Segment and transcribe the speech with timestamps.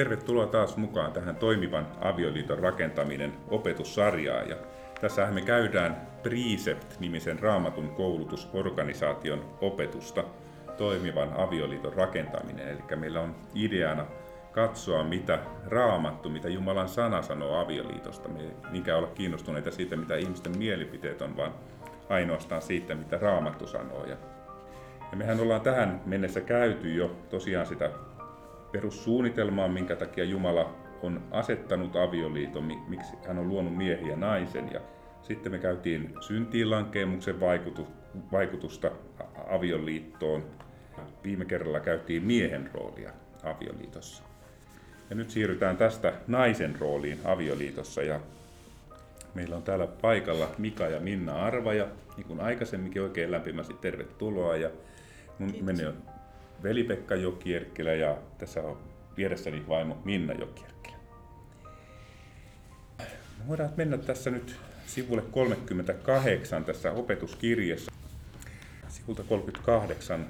[0.00, 4.48] Tervetuloa taas mukaan tähän toimivan avioliiton rakentaminen opetussarjaan.
[4.48, 4.56] Ja
[5.00, 10.24] tässähän me käydään Precept-nimisen raamatun koulutusorganisaation opetusta
[10.76, 12.68] toimivan avioliiton rakentaminen.
[12.68, 14.06] Eli meillä on ideana
[14.52, 18.28] katsoa, mitä raamattu, mitä Jumalan sana sanoo avioliitosta.
[18.28, 21.54] Me ei niinkään olla kiinnostuneita siitä, mitä ihmisten mielipiteet on, vaan
[22.08, 24.04] ainoastaan siitä, mitä raamattu sanoo.
[24.04, 24.16] Ja,
[25.16, 27.90] mehän ollaan tähän mennessä käyty jo tosiaan sitä
[28.72, 34.72] perussuunnitelmaa, minkä takia Jumala on asettanut avioliiton, miksi hän on luonut miehen ja naisen.
[34.72, 34.80] Ja
[35.22, 37.40] sitten me käytiin syntiinlankeemuksen
[38.32, 38.90] vaikutusta
[39.50, 40.44] avioliittoon.
[41.24, 44.22] Viime kerralla käytiin miehen roolia avioliitossa.
[45.10, 48.02] Ja nyt siirrytään tästä naisen rooliin avioliitossa.
[48.02, 48.20] Ja
[49.34, 54.56] meillä on täällä paikalla Mika ja Minna Arvaja, niin kuin aikaisemminkin oikein lämpimästi tervetuloa.
[54.56, 54.70] Ja
[55.38, 55.54] mun
[56.62, 58.78] veli-Pekka Jokierkkilä ja tässä on
[59.16, 60.96] vieressäni vaimo Minna Jokierkkilä.
[62.98, 67.92] Me voidaan mennä tässä nyt sivulle 38 tässä opetuskirjassa.
[68.88, 70.26] Sivulta 38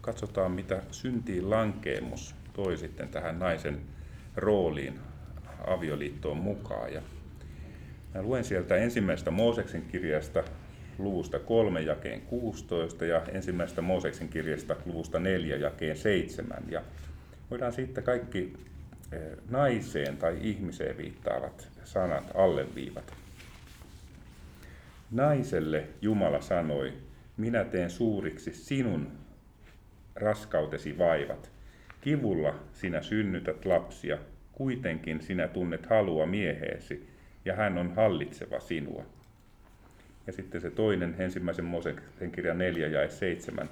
[0.00, 3.80] katsotaan, mitä syntiin lankeemus toi sitten tähän naisen
[4.36, 5.00] rooliin
[5.66, 6.92] avioliittoon mukaan.
[6.92, 7.02] Ja
[8.14, 10.44] mä luen sieltä ensimmäistä Mooseksen kirjasta
[10.98, 16.62] luvusta 3 jakeen 16 ja ensimmäistä Mooseksen kirjasta luvusta 4 jakeen 7.
[16.68, 16.82] Ja
[17.50, 18.52] voidaan sitten kaikki
[19.12, 23.14] eh, naiseen tai ihmiseen viittaavat sanat alleviivat.
[25.10, 26.92] Naiselle Jumala sanoi,
[27.36, 29.12] minä teen suuriksi sinun
[30.14, 31.50] raskautesi vaivat.
[32.00, 34.18] Kivulla sinä synnytät lapsia,
[34.52, 37.08] kuitenkin sinä tunnet halua mieheesi,
[37.44, 39.04] ja hän on hallitseva sinua.
[40.28, 43.70] Ja sitten se toinen, ensimmäisen Mooseksen kirja 4 ja 7.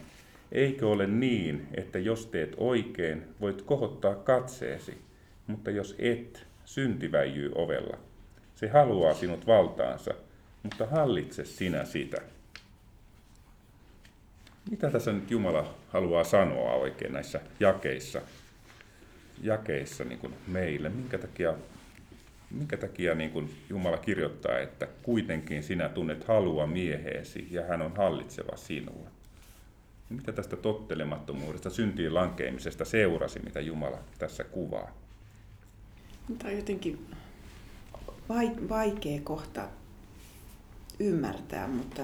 [0.52, 4.98] Eikö ole niin, että jos teet oikein, voit kohottaa katseesi,
[5.46, 7.98] mutta jos et, synti väijyy ovella.
[8.54, 10.14] Se haluaa sinut valtaansa,
[10.62, 12.16] mutta hallitse sinä sitä.
[14.70, 18.22] Mitä tässä nyt Jumala haluaa sanoa oikein näissä jakeissa,
[19.42, 20.88] jakeissa niin kuin meille?
[20.88, 21.54] Minkä takia
[22.50, 27.96] minkä takia niin kuin Jumala kirjoittaa, että kuitenkin sinä tunnet halua mieheesi ja hän on
[27.96, 29.10] hallitseva sinua.
[30.10, 34.90] Mitä tästä tottelemattomuudesta, syntiin lankeamisesta seurasi, mitä Jumala tässä kuvaa?
[36.38, 37.06] Tämä on jotenkin
[38.68, 39.68] vaikea kohta
[40.98, 42.02] ymmärtää, mutta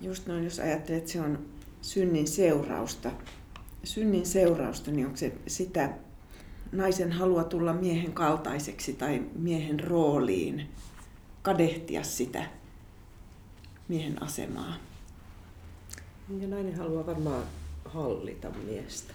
[0.00, 1.46] just noin, jos ajattelet, että se on
[1.82, 3.10] synnin seurausta,
[3.84, 5.90] synnin seurausta, niin onko se sitä
[6.72, 10.70] naisen halua tulla miehen kaltaiseksi tai miehen rooliin,
[11.42, 12.44] kadehtia sitä
[13.88, 14.74] miehen asemaa.
[16.40, 17.42] Ja nainen haluaa varmaan
[17.84, 19.14] hallita miestä.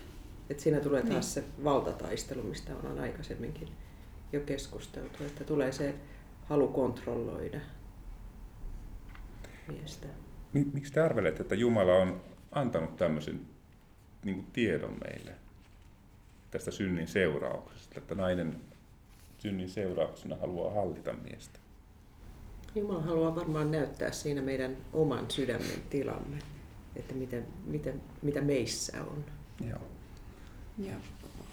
[0.50, 1.24] Et siinä tulee taas niin.
[1.24, 3.68] se valtataistelu, mistä on aikaisemminkin
[4.34, 5.96] jo keskusteltu, että tulee se
[6.46, 7.60] halu kontrolloida
[9.68, 10.08] miestä.
[10.54, 13.42] Miksi te arvelette, että Jumala on antanut tämmöisen
[14.26, 15.47] niin tiedon meille?
[16.52, 18.62] Tästä synnin seurauksesta, että nainen
[19.38, 21.60] synnin seurauksena haluaa hallita miestä.
[22.76, 26.40] Jumala haluaa varmaan näyttää siinä meidän oman sydämen tilamme,
[26.96, 29.26] että miten, miten, mitä meissä on.
[29.70, 29.82] Joo.
[30.78, 30.94] Ja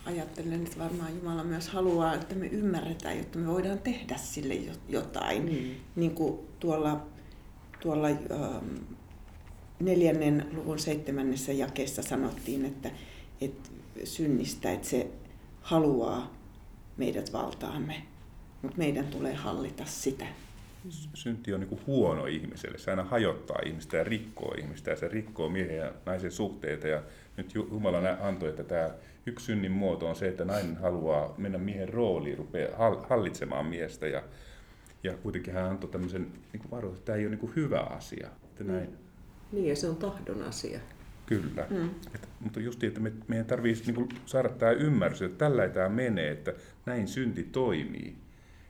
[0.06, 4.54] ajattelen, että varmaan Jumala myös haluaa, että me ymmärretään, jotta me voidaan tehdä sille
[4.88, 5.43] jotain.
[5.43, 5.75] Mm.
[5.97, 7.06] Niin kuin tuolla,
[7.81, 8.77] tuolla ähm,
[9.81, 12.91] neljännen luvun seitsemännessä jakeessa sanottiin, että,
[13.41, 13.71] että
[14.05, 15.11] synnistä, että se
[15.61, 16.34] haluaa
[16.97, 18.03] meidät valtaamme,
[18.62, 20.27] mutta meidän tulee hallita sitä.
[21.15, 22.78] Synti on niin huono ihmiselle.
[22.78, 26.89] Se aina hajottaa ihmistä ja rikkoo ihmistä ja se rikkoo miehen ja naisen suhteita.
[26.89, 27.03] Ja
[27.37, 28.91] nyt Jumala antoi, että tämä
[29.27, 34.06] yksi synnin muoto on se, että nainen haluaa mennä miehen rooliin, rupeaa hallitsemaan miestä.
[34.06, 34.22] Ja,
[35.03, 38.28] ja kuitenkin hän antoi tämmöisen niin varoituksen, että tämä ei ole niin hyvä asia.
[38.45, 38.89] Että näin.
[39.53, 40.80] Niin ja se on tahdon asia.
[41.26, 41.66] Kyllä.
[41.71, 41.91] Mm.
[42.15, 46.30] Et, mutta just että me, meidän tarvitsisi niin saada tämä ymmärrys, että tällä tämä menee,
[46.30, 46.53] että
[46.86, 48.16] näin synti toimii.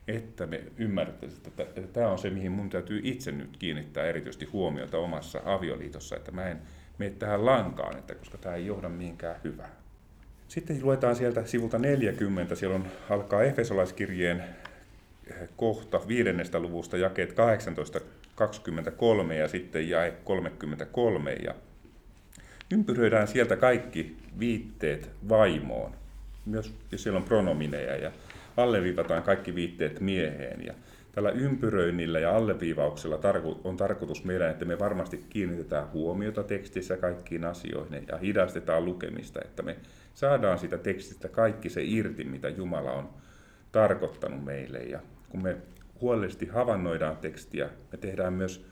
[0.07, 4.45] Että me ymmärrettäisiin, että, että tämä on se, mihin mun täytyy itse nyt kiinnittää erityisesti
[4.45, 6.57] huomiota omassa avioliitossa, että mä en
[6.97, 9.69] mene tähän lankaan, että koska tämä ei johda mihinkään hyvää.
[10.47, 14.43] Sitten luetaan sieltä sivulta 40, siellä on, alkaa Efesolaiskirjeen
[15.27, 17.35] eh, kohta viidennestä luvusta jakeet
[19.29, 21.55] 18-23 ja sitten jae 33 ja
[22.71, 25.91] ympyröidään sieltä kaikki viitteet vaimoon,
[26.45, 28.11] myös jos siellä on pronomineja ja
[28.57, 30.65] alleviivataan kaikki viitteet mieheen.
[30.65, 30.73] Ja
[31.11, 33.19] tällä ympyröinnillä ja alleviivauksella
[33.63, 39.63] on tarkoitus meidän, että me varmasti kiinnitetään huomiota tekstissä kaikkiin asioihin ja hidastetaan lukemista, että
[39.63, 39.77] me
[40.13, 43.09] saadaan sitä tekstistä kaikki se irti, mitä Jumala on
[43.71, 44.79] tarkoittanut meille.
[44.79, 45.57] Ja kun me
[46.01, 48.65] huolellisesti havainnoidaan tekstiä, me tehdään myös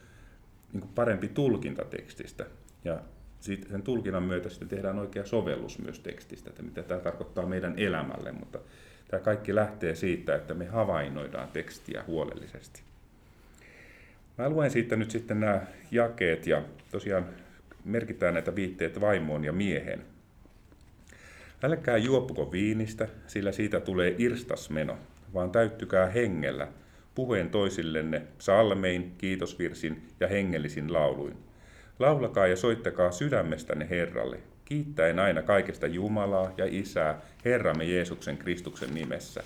[0.73, 2.45] niin parempi tulkinta tekstistä.
[2.83, 2.99] Ja
[3.43, 8.31] sen tulkinnan myötä sitten tehdään oikea sovellus myös tekstistä, että mitä tämä tarkoittaa meidän elämälle,
[8.31, 8.59] mutta
[9.13, 12.81] Tämä kaikki lähtee siitä, että me havainnoidaan tekstiä huolellisesti.
[14.37, 15.61] Mä luen siitä nyt sitten nämä
[15.91, 17.25] jakeet ja tosiaan
[17.85, 20.01] merkitään näitä viitteet vaimoon ja miehen.
[21.63, 24.97] Älkää juopuko viinistä, sillä siitä tulee irstasmeno,
[25.33, 26.67] vaan täyttykää hengellä,
[27.15, 31.37] puheen toisillenne salmein, kiitosvirsin ja hengellisin lauluin.
[32.03, 39.43] Laulakaa ja soittakaa sydämestänne Herralle, kiittäen aina kaikesta Jumalaa ja Isää Herramme Jeesuksen Kristuksen nimessä.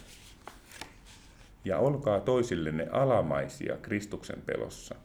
[1.66, 4.96] Ja olkaa toisillenne alamaisia Kristuksen pelossa.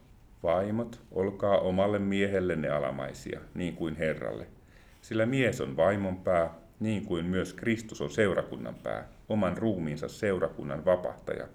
[0.43, 4.47] Vaimot, olkaa omalle miehellenne alamaisia, niin kuin Herralle.
[5.01, 10.85] Sillä mies on vaimon pää, niin kuin myös Kristus on seurakunnan pää, oman ruumiinsa seurakunnan
[10.85, 11.47] vapahtaja.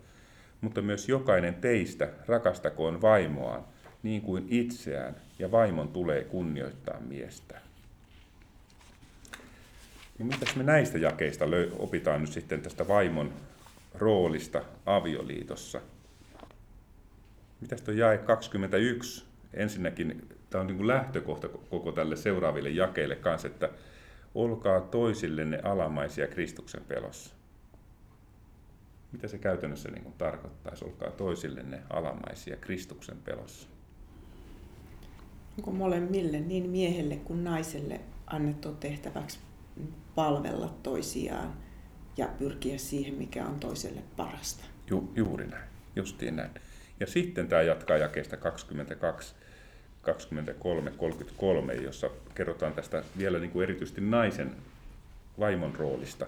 [0.60, 3.64] Mutta myös jokainen teistä rakastakoon vaimoaan,
[4.02, 7.60] niin kuin itseään, ja vaimon tulee kunnioittaa miestä.
[10.18, 11.44] No mitäs me näistä jakeista
[11.78, 13.32] opitaan nyt sitten tästä vaimon
[13.94, 15.80] roolista avioliitossa?
[17.60, 19.24] Mitäs tuo jae 21?
[19.54, 23.70] Ensinnäkin tämä on niin kuin lähtökohta koko tälle seuraaville jakeille kanssa, että
[24.34, 27.34] olkaa toisillenne alamaisia Kristuksen pelossa.
[29.12, 33.68] Mitä se käytännössä niin kuin tarkoittaisi, olkaa toisillenne alamaisia Kristuksen pelossa?
[35.58, 39.38] Onko molemmille, niin miehelle kuin naiselle, annettu tehtäväksi
[40.14, 41.52] palvella toisiaan
[42.16, 44.64] ja pyrkiä siihen, mikä on toiselle parasta.
[44.90, 46.50] Ju, juuri näin, justiin näin.
[47.00, 49.34] Ja sitten tämä jatkaa jakeesta 22,
[50.02, 54.56] 23, 33, jossa kerrotaan tästä vielä niin kuin erityisesti naisen
[55.38, 56.26] vaimon roolista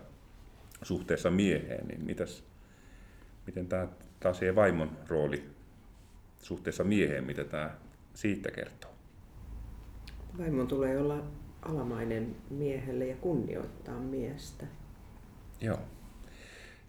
[0.82, 2.44] suhteessa mieheen, niin mitäs,
[3.47, 3.88] miten tämä
[4.21, 5.44] taas vaimon rooli
[6.43, 7.71] suhteessa mieheen, mitä tämä
[8.15, 8.90] siitä kertoo?
[10.38, 11.25] Vaimon tulee olla
[11.62, 14.67] alamainen miehelle ja kunnioittaa miestä.
[15.61, 15.79] Joo.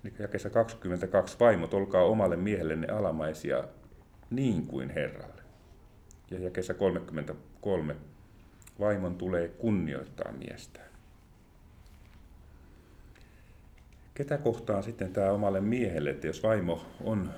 [0.03, 3.63] Eli jakeessa 22 vaimot, olkaa omalle miehellenne alamaisia
[4.29, 5.41] niin kuin Herralle.
[6.31, 7.95] Ja jakeessa 33
[8.79, 10.79] vaimon tulee kunnioittaa miestä.
[14.13, 17.31] Ketä kohtaan sitten tämä omalle miehelle, että jos vaimo on,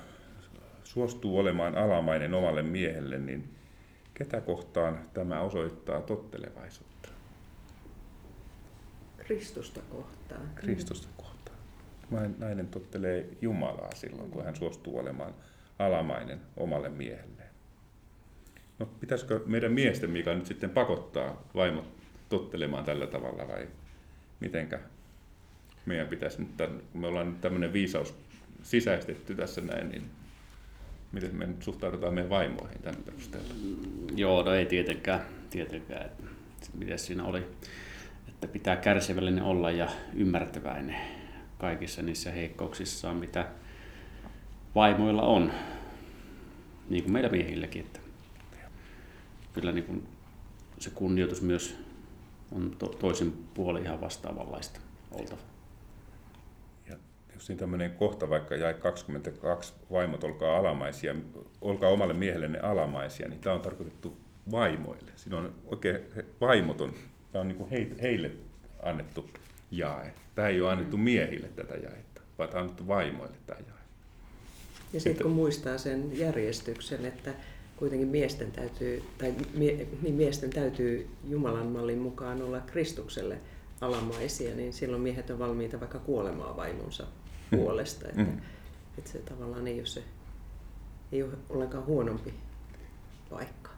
[0.84, 3.54] suostuu olemaan alamainen omalle miehelle, niin
[4.14, 7.08] ketä kohtaan tämä osoittaa tottelevaisuutta?
[9.18, 10.50] Kristusta kohtaan.
[10.54, 11.58] Kristusta kohtaan.
[12.38, 15.34] Nainen tottelee Jumalaa silloin, kun hän suostuu olemaan
[15.78, 17.48] alamainen omalle miehelleen.
[18.78, 21.84] No pitäisikö meidän miesten, mikä nyt sitten pakottaa vaimot
[22.28, 23.68] tottelemaan tällä tavalla vai
[24.40, 24.80] mitenkä
[25.86, 26.50] meidän pitäisi nyt,
[26.92, 28.14] kun me ollaan nyt tämmöinen viisaus
[28.62, 30.10] sisäistetty tässä näin, niin
[31.14, 33.54] miten me nyt suhtaudutaan meidän vaimoihin tämän perusteella?
[34.16, 35.20] Joo, no ei tietenkään,
[35.50, 36.10] tietenkään.
[36.74, 37.46] Miten siinä oli?
[38.44, 40.96] että pitää kärsivällinen olla ja ymmärtäväinen
[41.58, 43.48] kaikissa niissä heikkouksissaan, mitä
[44.74, 45.52] vaimoilla on,
[46.88, 47.82] niin kuin meillä miehilläkin.
[47.82, 48.00] Että
[49.52, 50.06] kyllä niin kuin
[50.78, 51.76] se kunnioitus myös
[52.52, 54.80] on to, toisen puolen ihan vastaavanlaista
[55.10, 55.53] oltava.
[57.48, 61.14] Niin tämmöinen kohta, vaikka jäi 22, vaimot olkaa alamaisia,
[61.60, 64.16] olkaa omalle miehellenne alamaisia, niin tämä on tarkoitettu
[64.50, 65.10] vaimoille.
[65.16, 66.00] Siinä on oikein
[66.40, 66.92] vaimoton
[67.34, 67.70] Tämä on niin kuin
[68.02, 68.30] heille
[68.82, 69.30] annettu
[69.70, 70.12] jae.
[70.34, 73.78] Tämä ei ole annettu miehille tätä jaetta, vaan tämä on annettu vaimoille tämä jae.
[74.92, 77.34] Ja sitten kun muistaa sen järjestyksen, että
[77.76, 83.38] kuitenkin miesten täytyy, tai mie, niin miesten täytyy Jumalan mallin mukaan olla Kristukselle
[83.80, 87.06] alamaisia, niin silloin miehet on valmiita vaikka kuolemaan vaimonsa.
[87.56, 88.08] Puolesta.
[88.08, 88.40] Että, mm.
[88.98, 90.02] että se tavallaan ei ole, se,
[91.12, 92.34] ei ole ollenkaan huonompi
[93.30, 93.70] paikka.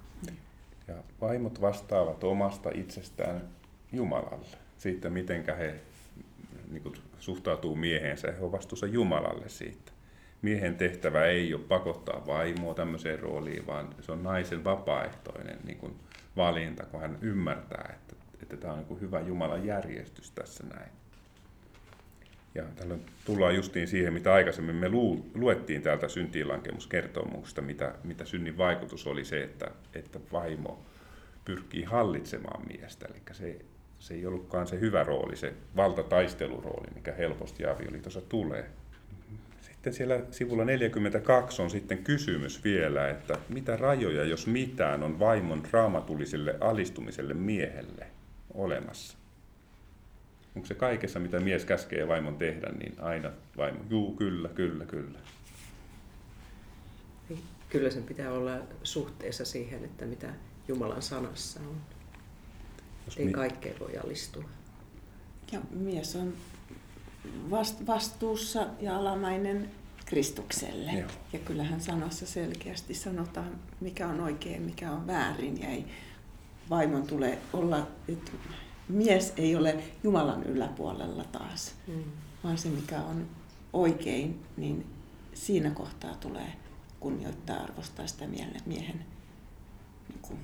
[0.88, 3.42] Ja vaimot vastaavat omasta itsestään
[3.92, 4.56] Jumalalle.
[4.78, 5.74] Siitä, miten he
[6.70, 8.32] niin kuin, suhtautuu miehensä.
[8.32, 9.92] He ovat vastuussa Jumalalle siitä.
[10.42, 15.96] Miehen tehtävä ei ole pakottaa vaimoa tämmöiseen rooliin, vaan se on naisen vapaaehtoinen niin kuin,
[16.36, 20.90] valinta, kun hän ymmärtää, että, että tämä on niin kuin, hyvä Jumalan järjestys tässä näin.
[22.56, 28.58] Ja tällöin tullaan justiin siihen, mitä aikaisemmin me lu, luettiin täältä syntiinlankemuskertomuksesta, mitä, mitä synnin
[28.58, 30.80] vaikutus oli se, että, että vaimo
[31.44, 33.06] pyrkii hallitsemaan miestä.
[33.10, 33.58] Eli se,
[33.98, 38.70] se ei ollutkaan se hyvä rooli, se valtataistelurooli, mikä helposti avioliitossa tulee.
[39.60, 45.18] Sitten sitten siellä sivulla 42 on sitten kysymys vielä, että mitä rajoja, jos mitään, on
[45.18, 48.06] vaimon raamatulliselle alistumiselle miehelle
[48.54, 49.18] olemassa?
[50.56, 55.18] Onko se kaikessa, mitä mies käskee vaimon tehdä, niin aina vaimo, juu, kyllä, kyllä, kyllä.
[57.68, 60.28] Kyllä sen pitää olla suhteessa siihen, että mitä
[60.68, 61.76] Jumalan sanassa on.
[63.06, 64.44] Jos Ei mi- kaikkeen voi alistua.
[65.52, 66.32] Ja mies on
[67.86, 69.70] vastuussa ja alamainen
[70.04, 70.92] Kristukselle.
[70.92, 71.08] Joo.
[71.32, 75.60] Ja kyllähän sanassa selkeästi sanotaan, mikä on oikein, mikä on väärin.
[75.60, 75.84] Ja ei
[76.70, 78.30] vaimon tule olla, että
[78.88, 82.04] mies ei ole Jumalan yläpuolella taas, mm.
[82.44, 83.26] vaan se mikä on
[83.72, 84.86] oikein, niin
[85.34, 86.52] siinä kohtaa tulee
[87.00, 89.04] kunnioittaa arvostaa sitä miehen
[90.08, 90.38] niin kuin,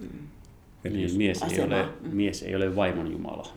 [0.00, 0.28] mm,
[0.84, 2.16] Eli mies, ei ole, mm.
[2.16, 3.52] mies ei ole vaimon Jumala.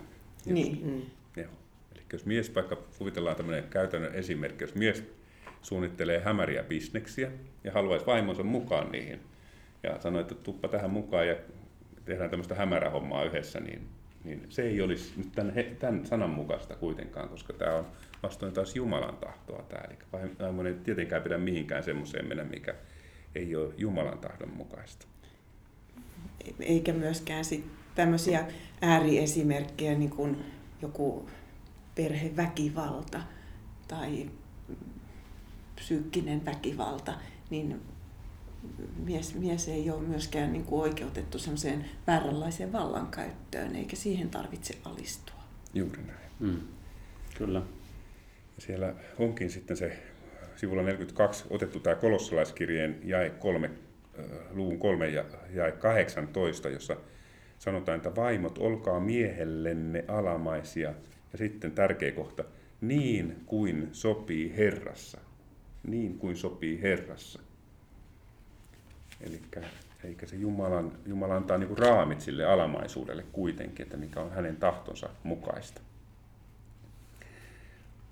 [0.45, 0.81] Niin.
[0.85, 1.01] Mm.
[1.41, 1.51] Joo.
[1.95, 5.03] Eli jos mies, vaikka kuvitellaan tämmöinen käytännön esimerkki, jos mies
[5.61, 7.31] suunnittelee hämäriä bisneksiä
[7.63, 9.19] ja haluaisi vaimonsa mukaan niihin,
[9.83, 11.35] ja sanoo, että tuppa tähän mukaan ja
[12.09, 13.87] tehdään tämmöistä hämärähommaa yhdessä, niin,
[14.23, 17.87] niin se ei olisi nyt tämän, tämän sanan mukaista kuitenkaan, koska tämä on
[18.23, 19.83] vastoin taas Jumalan tahtoa tämä.
[19.83, 19.97] Eli
[20.39, 22.75] vaimo ei tietenkään pidä mihinkään semmoiseen mennä, mikä
[23.35, 25.05] ei ole Jumalan tahdon mukaista.
[26.59, 28.45] Eikä myöskään sit tämmöisiä
[28.81, 30.37] ääriesimerkkejä, niin kuin
[30.81, 31.29] joku
[31.95, 33.21] perheväkivalta
[33.87, 34.29] tai
[35.75, 37.13] psyykkinen väkivalta,
[37.49, 37.81] niin
[39.05, 45.39] mies, mies ei ole myöskään niin kuin oikeutettu semmoiseen vääränlaiseen vallankäyttöön, eikä siihen tarvitse alistua.
[45.73, 46.29] Juuri näin.
[46.39, 46.59] Mm.
[47.37, 47.59] Kyllä.
[48.55, 49.97] Ja siellä onkin sitten se
[50.55, 53.71] sivulla 42 otettu tämä kolossalaiskirjeen jae 3,
[54.51, 56.97] luvun 3 ja jae 18, jossa
[57.59, 60.93] sanotaan, että vaimot, olkaa miehellenne alamaisia.
[61.31, 62.43] Ja sitten tärkeä kohta,
[62.81, 65.17] niin kuin sopii Herrassa.
[65.87, 67.39] Niin kuin sopii Herrassa.
[69.21, 69.41] Eli
[70.03, 75.09] eikä se Jumalan, Jumala antaa niin raamit sille alamaisuudelle kuitenkin, että mikä on hänen tahtonsa
[75.23, 75.81] mukaista.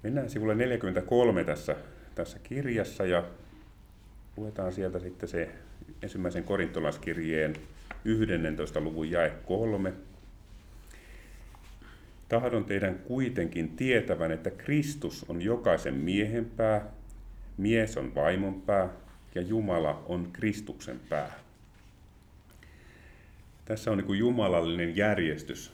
[0.03, 1.75] Mennään sivulle 43 tässä,
[2.15, 3.23] tässä kirjassa ja
[4.37, 5.49] luetaan sieltä sitten se
[6.01, 7.53] ensimmäisen korintolaiskirjeen
[8.05, 8.81] 11.
[8.81, 9.93] luvun jae 3.
[12.29, 16.85] Tahdon teidän kuitenkin tietävän, että Kristus on jokaisen miehen pää,
[17.57, 18.89] mies on vaimon pää
[19.38, 21.39] ja Jumala on Kristuksen pää.
[23.65, 25.74] Tässä on niin jumalallinen järjestys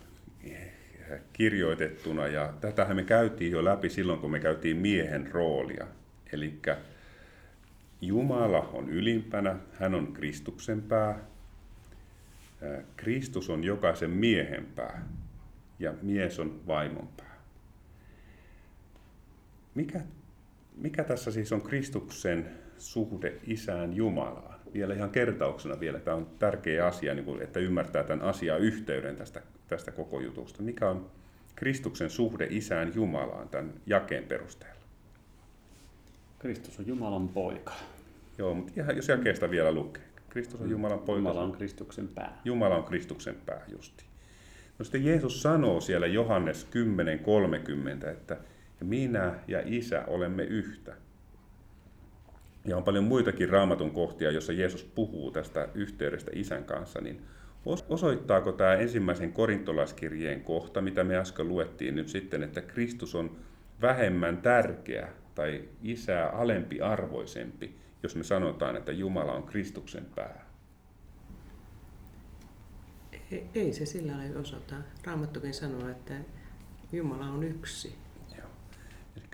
[1.33, 5.87] kirjoitettuna ja tätähän me käytiin jo läpi silloin, kun me käytiin miehen roolia.
[6.33, 6.59] Eli
[8.01, 11.19] Jumala on ylimpänä, hän on Kristuksen pää,
[12.95, 15.07] Kristus on jokaisen miehen pää
[15.79, 17.37] ja mies on vaimon pää.
[19.75, 20.01] Mikä,
[20.77, 24.59] mikä tässä siis on Kristuksen suhde isään Jumalaan?
[24.73, 29.41] Vielä ihan kertauksena vielä, tämä on tärkeä asia, niin että ymmärtää tämän asian yhteyden tästä,
[29.67, 30.63] tästä koko jutusta.
[30.63, 31.09] Mikä on
[31.55, 34.83] Kristuksen suhde isään Jumalaan tämän jakeen perusteella?
[36.39, 37.73] Kristus on Jumalan poika.
[38.37, 40.03] Joo, mutta ihan, jos jakeesta vielä lukee.
[40.29, 41.19] Kristus on Jumalan poika.
[41.19, 42.41] Jumala on Kristuksen pää.
[42.45, 44.03] Jumala on Kristuksen pää, justi.
[44.79, 46.67] No sitten Jeesus sanoo siellä Johannes
[48.03, 48.37] 10.30, että
[48.83, 50.95] minä ja isä olemme yhtä.
[52.65, 57.21] Ja on paljon muitakin raamatun kohtia, jossa Jeesus puhuu tästä yhteydestä isän kanssa, niin
[57.89, 63.37] osoittaako tämä ensimmäisen korintolaiskirjeen kohta, mitä me äsken luettiin nyt sitten, että Kristus on
[63.81, 70.45] vähemmän tärkeä tai isää alempi arvoisempi jos me sanotaan, että Jumala on Kristuksen pää?
[73.55, 74.75] Ei, se sillä lailla osoita.
[75.03, 76.13] Raamattukin sanoo, että
[76.91, 77.95] Jumala on yksi.
[79.17, 79.25] Eli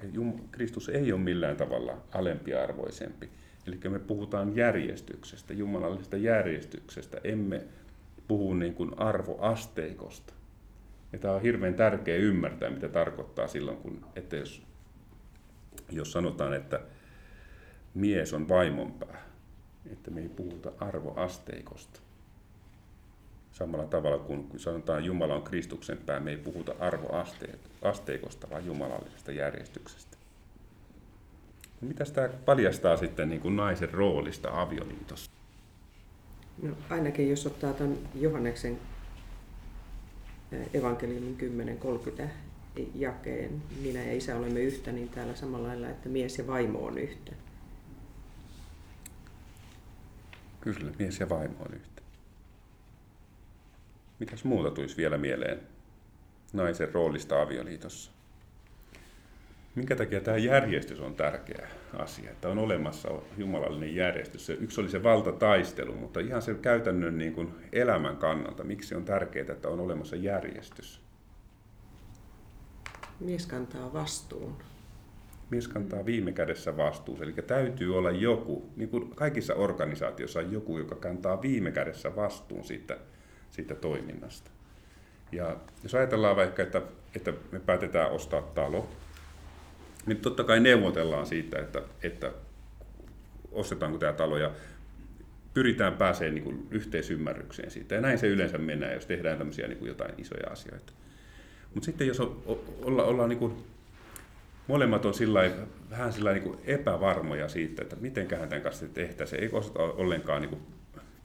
[0.52, 3.30] Kristus ei ole millään tavalla alempiarvoisempi.
[3.68, 7.18] Eli me puhutaan järjestyksestä, jumalallisesta järjestyksestä.
[7.24, 7.62] Emme
[8.28, 10.34] puhu niin kuin arvoasteikosta.
[11.14, 14.64] Ja tämä on hirveän tärkeä ymmärtää, mitä tarkoittaa silloin, kun, että jos,
[15.92, 16.80] jos sanotaan, että
[17.94, 19.30] mies on vaimonpää.
[19.92, 22.00] Että me ei puhuta arvoasteikosta.
[23.60, 30.18] Samalla tavalla kuin sanotaan Jumala on Kristuksen pää, me ei puhuta arvoasteikosta, vaan jumalallisesta järjestyksestä.
[31.82, 35.32] No, mitä tämä paljastaa sitten niin kuin naisen roolista avioliitossa?
[36.62, 38.80] No, ainakin jos ottaa tämän Johanneksen
[40.74, 41.38] evankeliumin
[42.18, 42.24] 10.30
[42.96, 46.98] jakeen, minä ja isä olemme yhtä, niin täällä samalla lailla, että mies ja vaimo on
[46.98, 47.32] yhtä.
[50.62, 51.99] Kyllä, mies ja vaimo on yhtä.
[54.20, 55.60] Mitäs muuta tulisi vielä mieleen
[56.54, 58.12] naisen roolista avioliitossa?
[59.80, 64.50] minkä takia tämä järjestys on tärkeä asia, että on olemassa jumalallinen järjestys.
[64.50, 69.52] Yksi oli se valtataistelu, mutta ihan sen käytännön niin kuin elämän kannalta, miksi on tärkeää,
[69.52, 71.02] että on olemassa järjestys?
[73.20, 74.56] Mies kantaa vastuun.
[75.50, 80.78] Mies kantaa viime kädessä vastuun, eli täytyy olla joku, niin kuin kaikissa organisaatioissa on joku,
[80.78, 82.98] joka kantaa viime kädessä vastuun siitä,
[83.52, 84.52] siitä toiminnasta.
[85.32, 86.82] Ja jos ajatellaan vaikka, että,
[87.16, 88.90] että me päätetään ostaa talo,
[90.06, 92.32] niin totta kai neuvotellaan siitä, että, että
[93.52, 94.52] ostetaanko tämä talo ja
[95.54, 97.96] pyritään pääsemään niin kuin yhteisymmärrykseen siitä.
[97.96, 100.94] Ja näin se yleensä mennään, jos tehdään tämmöisiä niin kuin jotain isoja asioita.
[101.74, 102.42] Mutta sitten jos on,
[102.82, 103.64] olla, ollaan niin kuin,
[104.68, 105.52] molemmat on sillä
[105.90, 110.62] vähän sillä niin epävarmoja siitä, että miten tämän kanssa tehtäisiin, ei osata ollenkaan niin kuin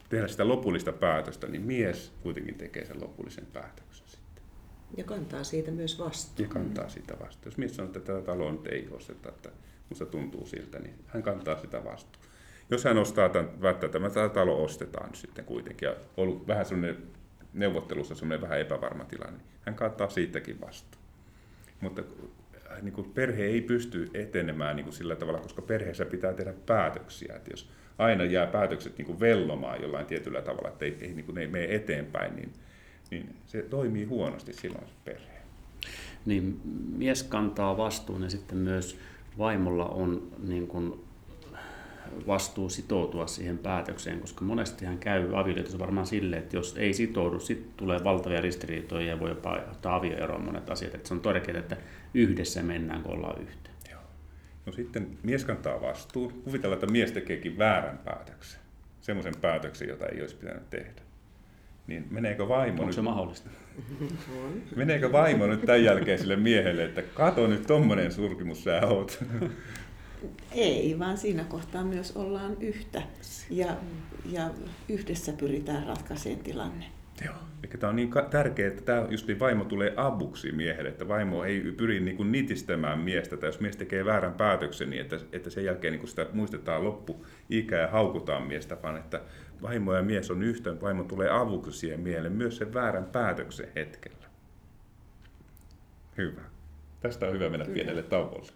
[0.09, 4.05] tehdä sitä lopullista päätöstä, niin mies kuitenkin tekee sen lopullisen päätöksen.
[4.97, 6.49] Ja kantaa siitä myös vastuun.
[6.49, 7.45] Ja kantaa siitä vastuun.
[7.45, 9.49] Jos mies sanoo, että tätä taloa nyt ei osteta, että
[9.89, 12.25] musta tuntuu siltä, niin hän kantaa sitä vastuun.
[12.69, 16.97] Jos hän ostaa tämän, välttämättä tämä talo ostetaan sitten kuitenkin, ja ollut vähän sellainen
[17.53, 21.03] neuvottelussa sellainen vähän epävarma tilanne, niin hän kantaa siitäkin vastuun.
[21.81, 22.01] Mutta
[22.71, 26.53] äh, niin kuin perhe ei pysty etenemään niin kuin sillä tavalla, koska perheessä pitää tehdä
[26.65, 27.35] päätöksiä.
[27.35, 31.25] Että jos aina jää päätökset niin kuin vellomaan jollain tietyllä tavalla, että ei, ei, niin
[31.25, 32.53] kuin, ne ei mene eteenpäin, niin
[33.11, 35.35] niin se toimii huonosti silloin se perhe.
[36.25, 36.61] Niin
[36.97, 38.99] mies kantaa vastuun ja sitten myös
[39.37, 41.05] vaimolla on niin kuin
[42.27, 47.39] vastuu sitoutua siihen päätökseen, koska monesti hän käy avioliitossa varmaan sille, että jos ei sitoudu,
[47.39, 50.95] sitten tulee valtavia ristiriitoja ja voi jopa ottaa avioeroon monet asiat.
[50.95, 51.77] Että se on tärkeää, että
[52.13, 53.74] yhdessä mennään, kun ollaan yhteen.
[54.65, 56.33] No sitten mies kantaa vastuun.
[56.43, 58.59] Kuvitellaan, että mies tekeekin väärän päätöksen.
[59.01, 61.05] Semmoisen päätöksen, jota ei olisi pitänyt tehdä
[61.87, 63.49] niin meneekö vaimo Onko se nyt, mahdollista?
[64.75, 69.23] meneekö vaimo nyt tämän jälkeen sille miehelle, että kato nyt tommonen surkimus sä oot?
[70.51, 73.01] Ei, vaan siinä kohtaa myös ollaan yhtä
[73.49, 73.77] ja,
[74.31, 74.49] ja
[74.89, 76.85] yhdessä pyritään ratkaisemaan tilanne.
[77.23, 77.35] Joo.
[77.63, 81.43] Eli tämä on niin tärkeää, että tämä just niin vaimo tulee avuksi miehelle, että vaimo
[81.43, 85.49] ei pyri niin kuin nitistämään miestä, tai jos mies tekee väärän päätöksen, niin että, että
[85.49, 89.21] sen jälkeen niin kuin sitä muistetaan loppu ikä ja haukutaan miestä, vaan että
[89.61, 94.25] vaimo ja mies on yhtä, vaimo tulee avuksi siihen miehelle myös sen väärän päätöksen hetkellä.
[96.17, 96.41] Hyvä.
[97.01, 97.75] Tästä on hyvä mennä Kyllä.
[97.75, 98.51] pienelle tauolle.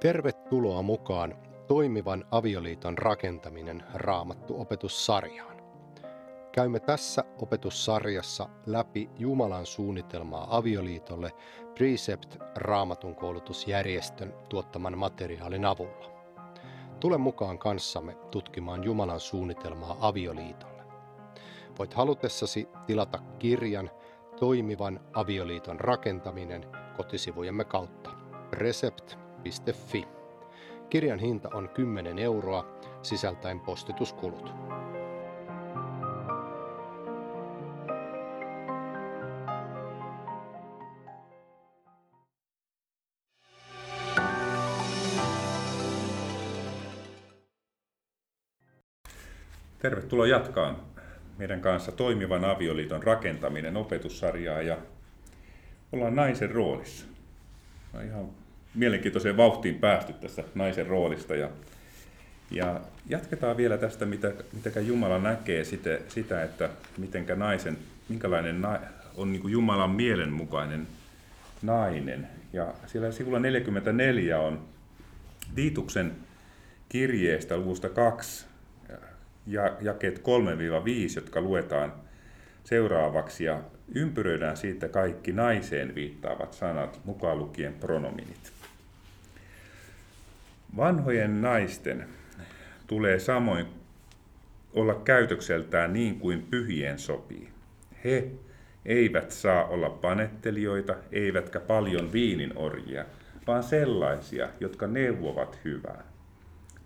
[0.00, 5.56] Tervetuloa mukaan toimivan avioliiton rakentaminen raamattu opetussarjaan.
[6.52, 11.32] Käymme tässä opetussarjassa läpi Jumalan suunnitelmaa avioliitolle
[11.74, 16.10] Precept raamatun koulutusjärjestön tuottaman materiaalin avulla.
[17.00, 20.82] Tule mukaan kanssamme tutkimaan Jumalan suunnitelmaa avioliitolle.
[21.78, 23.90] Voit halutessasi tilata kirjan
[24.40, 28.10] Toimivan avioliiton rakentaminen kotisivujemme kautta
[28.52, 30.15] recept.fi.
[30.90, 34.54] Kirjan hinta on 10 euroa sisältäen postituskulut.
[49.78, 50.76] Tervetuloa jatkaan
[51.38, 54.78] meidän kanssa toimivan avioliiton rakentaminen opetussarjaa ja
[55.92, 57.06] ollaan naisen roolissa.
[57.94, 58.45] On ihan
[58.76, 61.50] mielenkiintoiseen vauhtiin päästy tässä naisen roolista ja,
[62.50, 68.78] ja jatketaan vielä tästä, mitä, mitä Jumala näkee sitä, sitä että mitenkä naisen, minkälainen na,
[69.16, 70.86] on niin Jumalan mielenmukainen
[71.62, 72.28] nainen.
[72.52, 74.64] Ja siellä sivulla 44 on
[75.54, 76.12] Tiituksen
[76.88, 78.46] kirjeestä luvusta 2
[79.46, 80.22] ja jakeet 3-5,
[81.16, 81.92] jotka luetaan
[82.64, 83.60] seuraavaksi ja
[83.94, 88.55] ympyröidään siitä kaikki naiseen viittaavat sanat, mukaan lukien pronominit.
[90.76, 92.06] Vanhojen naisten
[92.86, 93.66] tulee samoin
[94.74, 97.48] olla käytökseltään niin kuin pyhien sopii.
[98.04, 98.30] He
[98.84, 103.04] eivät saa olla panettelijoita, eivätkä paljon viininorjia,
[103.46, 106.04] vaan sellaisia, jotka neuvovat hyvää.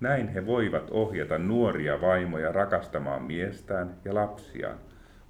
[0.01, 4.79] Näin he voivat ohjata nuoria vaimoja rakastamaan miestään ja lapsiaan,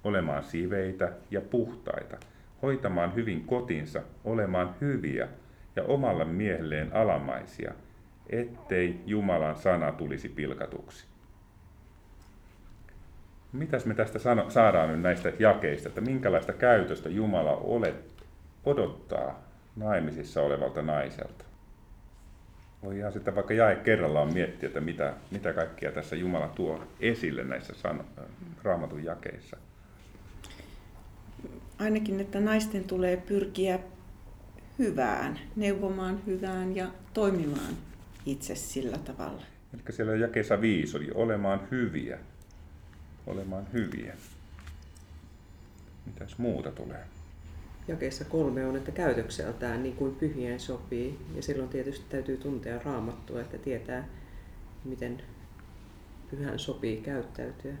[0.03, 2.17] olemaan siveitä ja puhtaita,
[2.61, 5.27] hoitamaan hyvin kotinsa, olemaan hyviä
[5.75, 7.73] ja omalle miehelleen alamaisia,
[8.31, 11.05] ettei Jumalan sana tulisi pilkatuksi.
[13.53, 18.23] Mitäs me tästä saadaan nyt näistä jakeista, että minkälaista käytöstä Jumala olet,
[18.65, 19.39] odottaa
[19.75, 21.45] naimisissa olevalta naiselta?
[22.83, 27.43] voi ihan sitten vaikka jae kerrallaan miettiä, että mitä, mitä kaikkia tässä Jumala tuo esille
[27.43, 28.05] näissä san,
[28.63, 29.57] raamatun jakeissa.
[31.79, 33.79] ainakin, että naisten tulee pyrkiä
[34.79, 37.73] hyvään, neuvomaan hyvään ja toimimaan
[38.25, 39.43] itse sillä tavalla.
[39.73, 42.19] Eli siellä jakeessa viisi oli olemaan hyviä.
[43.27, 44.15] Olemaan hyviä.
[46.05, 47.03] Mitäs muuta tulee?
[47.87, 51.19] Jakeessa kolme on, että käytökseltään niin kuin pyhien sopii.
[51.35, 54.07] Ja silloin tietysti täytyy tuntea raamattua, että tietää,
[54.83, 55.21] miten
[56.31, 57.73] pyhän sopii käyttäytyä.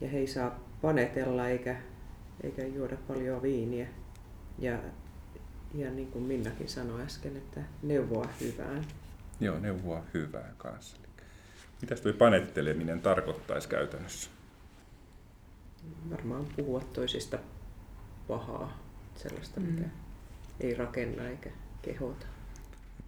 [0.00, 1.76] Ja he ei saa panetella eikä,
[2.42, 3.86] eikä juoda paljon viiniä.
[4.58, 4.78] Ja,
[5.74, 8.84] ja niin kuin Minnakin sanoi äsken, että neuvoa hyvään.
[9.40, 10.96] Joo, neuvoa hyvää kanssa.
[11.80, 14.30] Mitäs tuo panetteleminen tarkoittaisi käytännössä?
[16.10, 17.38] Varmaan puhua toisista
[18.28, 18.78] pahaa,
[19.16, 19.90] sellaista, mikä mm.
[20.60, 21.50] ei rakenna eikä
[21.82, 22.26] kehota.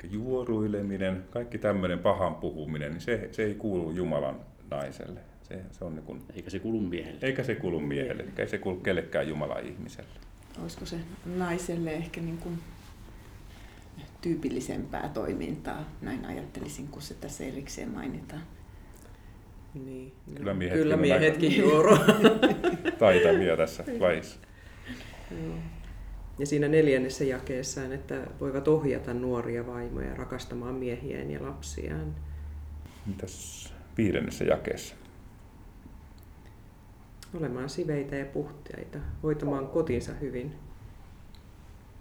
[0.05, 5.21] Eli juoruileminen, kaikki tämmöinen pahan puhuminen, niin se, se ei kuulu Jumalan naiselle.
[5.43, 7.19] Se, se on niin kuin, eikä se kuulu miehelle.
[7.23, 10.11] Eikä se kuulu miehelle, eikä se kuulu kellekään Jumalan ihmiselle.
[10.63, 12.59] Olisiko se naiselle ehkä niin kuin
[14.21, 18.43] tyypillisempää toimintaa, näin ajattelisin, kun se tässä erikseen mainitaan.
[19.75, 20.13] Niin.
[20.37, 21.97] Kyllä miehetkin, Kyllä miehetkin juoru.
[22.99, 24.39] Taitavia tässä lajissa.
[26.39, 32.15] Ja siinä neljännessä jakeessaan, että voivat ohjata nuoria vaimoja rakastamaan miehiään ja lapsiaan.
[33.07, 34.95] Mitäs viidennessä jakeessa?
[37.35, 40.55] Olemaan siveitä ja puhtaita, hoitamaan kotinsa hyvin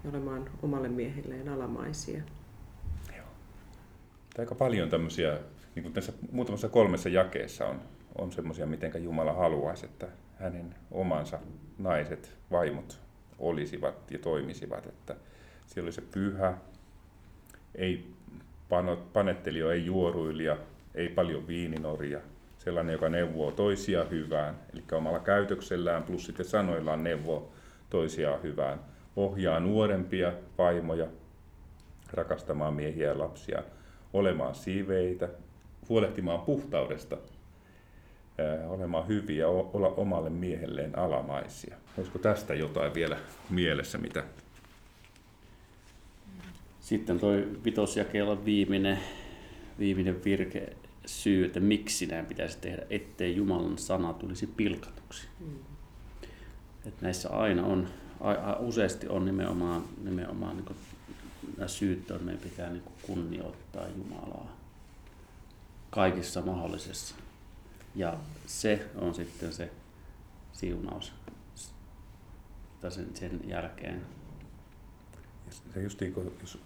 [0.05, 2.21] olemaan omalle miehelleen alamaisia.
[3.17, 3.25] Joo.
[4.39, 5.39] Aika paljon tämmöisiä,
[5.75, 7.81] niin kuin tässä muutamassa kolmessa jakeessa on,
[8.17, 10.07] on semmoisia, miten Jumala haluaisi, että
[10.39, 11.39] hänen omansa
[11.77, 12.99] naiset, vaimot
[13.39, 14.85] olisivat ja toimisivat.
[14.85, 15.15] Että
[15.65, 16.57] siellä oli se pyhä,
[17.75, 18.13] ei
[19.13, 20.57] panettelija, ei juoruilija,
[20.95, 22.19] ei paljon viininoria,
[22.59, 27.51] sellainen, joka neuvoo toisia hyvään, eli omalla käytöksellään plus sitten sanoillaan neuvoo
[27.89, 28.79] toisiaan hyvään,
[29.17, 31.07] ohjaa nuorempia vaimoja
[32.13, 33.63] rakastamaan miehiä ja lapsia,
[34.13, 35.29] olemaan siiveitä,
[35.89, 37.17] huolehtimaan puhtaudesta,
[38.67, 41.75] olemaan hyviä, olla omalle miehelleen alamaisia.
[41.97, 43.17] Olisiko tästä jotain vielä
[43.49, 44.23] mielessä, mitä?
[46.79, 48.99] Sitten toi vitosjakeella viimeinen,
[49.79, 50.73] viimeinen virke
[51.05, 55.27] syy, että miksi näin pitäisi tehdä, ettei Jumalan sana tulisi pilkatuksi.
[55.39, 55.55] Mm.
[56.85, 57.87] Et näissä aina on,
[58.59, 60.77] useasti on nimenomaan, nimenomaan niin kuin,
[61.57, 64.57] nämä syyt on, meidän pitää niin kuin kunnioittaa Jumalaa
[65.89, 67.15] kaikissa mahdollisessa.
[67.95, 69.71] Ja se on sitten se
[70.53, 71.13] siunaus
[72.89, 74.01] sen, sen jälkeen.
[75.73, 76.59] Se just kuin, jos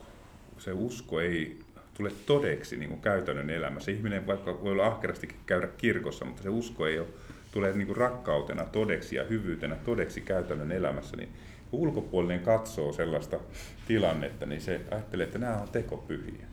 [0.58, 1.60] se usko ei
[1.94, 3.92] tule todeksi niin kuin käytännön elämässä.
[3.92, 7.08] Ihminen vaikka voi olla ahkerastikin käydä kirkossa, mutta se usko ei ole,
[7.52, 11.30] tule niin kuin rakkautena todeksi ja hyvyytenä todeksi käytännön elämässä, niin
[11.72, 13.40] kun ulkopuolinen katsoo sellaista
[13.88, 16.46] tilannetta, niin se ajattelee, että nämä on tekopyhiä.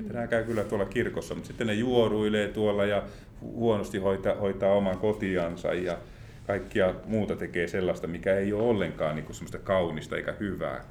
[0.00, 3.02] Että nämä käy kyllä tuolla kirkossa, mutta sitten ne juoruilee tuolla ja
[3.40, 5.98] huonosti hoitaa, hoitaa oman kotiansa ja
[6.46, 10.84] kaikkia muuta tekee sellaista, mikä ei ole ollenkaan niin kuin semmoista kaunista eikä hyvää.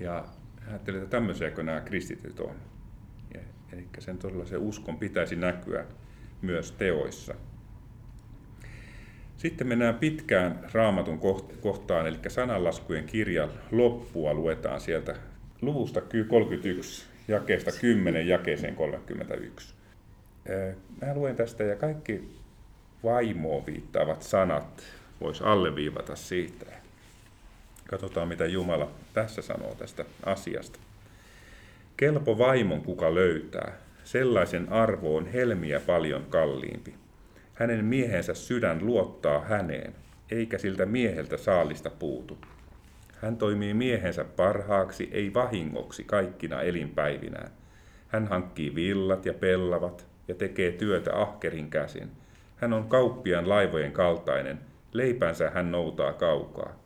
[0.00, 0.24] Ja
[0.68, 2.54] ajattelee, että tämmöisiäkö nämä kristityt on.
[3.34, 3.40] Ja,
[3.72, 5.84] eli sen todella se uskon pitäisi näkyä
[6.42, 7.34] myös teoissa.
[9.36, 11.20] Sitten mennään pitkään raamatun
[11.60, 15.16] kohtaan, eli sananlaskujen kirjan loppua luetaan sieltä
[15.62, 19.74] luvusta 31, jakeesta 10 jakeeseen 31.
[21.02, 22.28] Mä luen tästä ja kaikki
[23.04, 24.82] vaimoon viittaavat sanat
[25.20, 26.66] voisi alleviivata siitä.
[27.90, 30.78] Katsotaan, mitä Jumala tässä sanoo tästä asiasta.
[31.96, 33.72] Kelpo vaimon kuka löytää,
[34.04, 36.94] sellaisen arvo on helmiä paljon kalliimpi.
[37.56, 39.94] Hänen miehensä sydän luottaa häneen,
[40.30, 42.38] eikä siltä mieheltä saalista puutu.
[43.22, 47.50] Hän toimii miehensä parhaaksi, ei vahingoksi kaikkina elinpäivinään.
[48.08, 52.10] Hän hankkii villat ja pellavat ja tekee työtä ahkerin käsin.
[52.56, 54.58] Hän on kauppian laivojen kaltainen,
[54.92, 56.76] leipänsä hän noutaa kaukaa.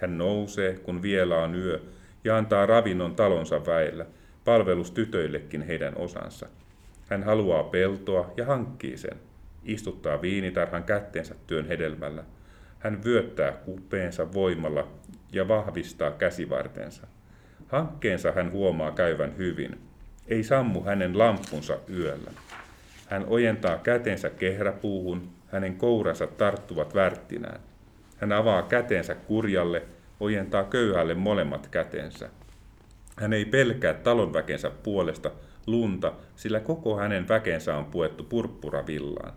[0.00, 1.80] Hän nousee, kun vielä on yö,
[2.24, 4.06] ja antaa ravinnon talonsa väellä,
[4.44, 6.46] palvelus tytöillekin heidän osansa.
[7.08, 9.18] Hän haluaa peltoa ja hankkii sen,
[9.64, 12.24] istuttaa viinitarhan kätteensä työn hedelmällä.
[12.78, 14.88] Hän vyöttää kupeensa voimalla
[15.32, 17.06] ja vahvistaa käsivartensa.
[17.68, 19.78] Hankkeensa hän huomaa käyvän hyvin.
[20.28, 22.30] Ei sammu hänen lampunsa yöllä.
[23.06, 27.60] Hän ojentaa kätensä kehräpuuhun, hänen kouransa tarttuvat värttinään.
[28.16, 29.82] Hän avaa kätensä kurjalle,
[30.20, 32.28] ojentaa köyhälle molemmat kätensä.
[33.16, 35.30] Hän ei pelkää talonväkensä puolesta
[35.66, 39.32] lunta, sillä koko hänen väkensä on puettu purppuravillaan.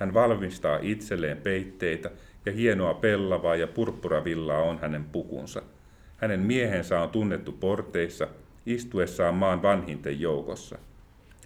[0.00, 2.10] Hän valmistaa itselleen peitteitä
[2.46, 5.62] ja hienoa pellavaa ja purppuravillaa on hänen pukunsa.
[6.16, 8.28] Hänen miehensä on tunnettu porteissa,
[8.66, 10.78] istuessaan maan vanhinten joukossa.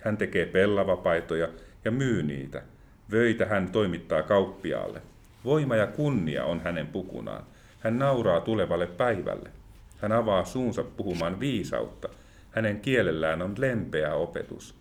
[0.00, 1.48] Hän tekee pellavapaitoja
[1.84, 2.62] ja myy niitä.
[3.10, 5.02] Vöitä hän toimittaa kauppiaalle.
[5.44, 7.44] Voima ja kunnia on hänen pukunaan.
[7.80, 9.50] Hän nauraa tulevalle päivälle.
[9.98, 12.08] Hän avaa suunsa puhumaan viisautta.
[12.50, 14.74] Hänen kielellään on lempeä opetus.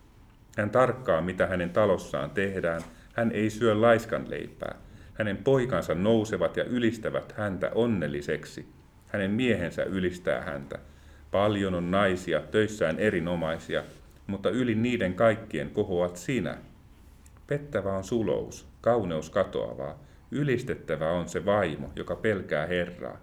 [0.57, 2.81] Hän tarkkaa, mitä hänen talossaan tehdään.
[3.13, 4.75] Hän ei syö laiskan leipää.
[5.13, 8.65] Hänen poikansa nousevat ja ylistävät häntä onnelliseksi.
[9.07, 10.79] Hänen miehensä ylistää häntä.
[11.31, 13.83] Paljon on naisia, töissään erinomaisia,
[14.27, 16.57] mutta yli niiden kaikkien kohoat sinä.
[17.47, 20.03] Pettävä on sulous, kauneus katoavaa.
[20.31, 23.17] Ylistettävä on se vaimo, joka pelkää Herraa.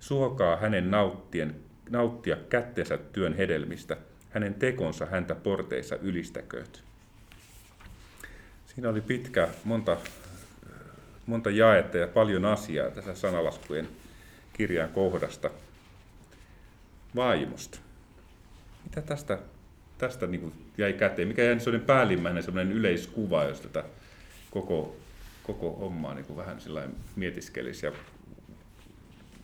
[0.00, 1.54] Suokaa hänen nauttien,
[1.90, 3.96] nauttia kättensä työn hedelmistä,
[4.30, 6.89] hänen tekonsa häntä porteissa ylistäkööt.
[8.74, 9.96] Siinä oli pitkä, monta,
[11.26, 13.88] monta jaetta ja paljon asiaa tässä sanalaskujen
[14.52, 15.50] kirjan kohdasta
[17.16, 17.78] vaimosta.
[18.84, 19.38] Mitä tästä,
[19.98, 21.28] tästä niin kuin jäi käteen?
[21.28, 23.84] Mikä jäi sellainen päällimmäinen sellainen yleiskuva, jos tätä
[24.50, 24.96] koko,
[25.42, 26.58] koko hommaa niin kuin vähän
[27.16, 27.92] mietiskelisi ja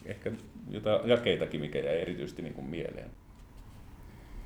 [0.04, 0.30] ehkä
[0.70, 3.10] jotain jakeitakin, mikä jäi erityisesti niin kuin mieleen?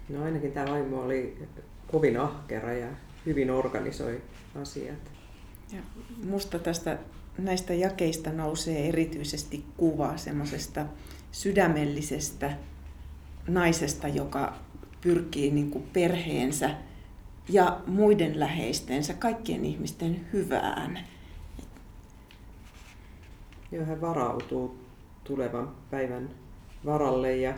[0.09, 1.39] No ainakin tämä vaimo oli
[1.87, 2.89] kovin ahkera ja
[3.27, 4.23] hyvin organisoi
[4.63, 5.11] asiat.
[5.73, 5.81] Ja
[6.25, 6.99] musta tästä
[7.39, 10.87] näistä jakeista nousee erityisesti kuva semmoisesta
[11.33, 12.53] sydämellisestä
[13.49, 14.55] naisesta, joka
[15.01, 16.71] pyrkii niin kuin perheensä
[17.49, 21.01] ja muiden läheistensä, kaikkien ihmisten hyvään.
[23.73, 24.79] Joo, hän varautuu
[25.25, 26.31] tulevan päivän
[26.85, 27.55] varalle ja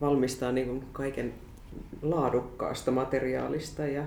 [0.00, 1.34] valmistaa niin kuin kaiken
[2.02, 4.04] laadukkaasta materiaalista ja,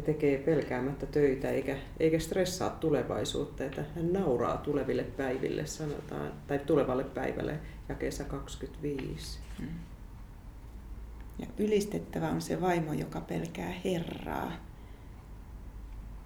[0.00, 3.64] ja tekee pelkäämättä töitä eikä, eikä stressaa tulevaisuutta.
[3.64, 9.38] Että hän nauraa tuleville päiville, sanotaan, tai tulevalle päivälle jakeessa 25.
[9.58, 9.68] Hmm.
[11.38, 14.52] Ja ylistettävä on se vaimo, joka pelkää Herraa.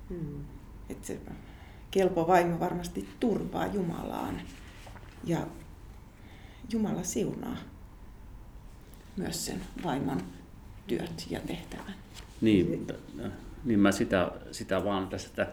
[0.09, 0.45] Hmm.
[0.91, 1.19] Et se
[1.91, 4.41] kelpo vaimo varmasti turvaa Jumalaan
[5.25, 5.47] ja
[6.73, 7.57] Jumala siunaa
[9.17, 10.21] myös sen vaimon
[10.87, 11.95] työt ja tehtävän.
[12.41, 12.87] Niin,
[13.65, 15.47] niin mä sitä, sitä vaan tässä, että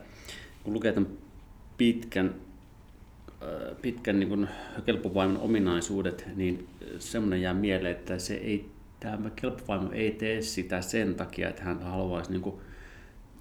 [0.63, 1.09] kun lukee tämän
[1.77, 2.35] pitkän,
[3.81, 4.47] pitkän niin kuin
[4.85, 6.67] kelpovaimon ominaisuudet, niin
[6.99, 8.69] semmoinen jää mieleen, että se ei,
[8.99, 12.55] tämä kelpovaimo ei tee sitä sen takia, että hän haluaisi niin kuin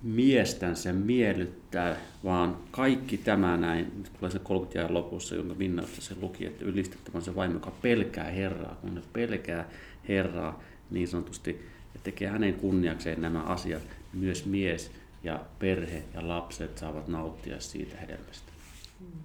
[0.02, 6.14] miestänsä miellyttää, vaan kaikki tämä näin, nyt tulee se 30 jajan lopussa, jonka Minna se
[6.20, 9.68] luki, että ylistettävän se vaimo, joka pelkää Herraa, kun ne pelkää
[10.08, 11.66] Herraa niin sanotusti,
[12.02, 13.82] tekee hänen kunniakseen nämä asiat,
[14.12, 18.52] myös mies ja perhe ja lapset saavat nauttia siitä hedelmästä.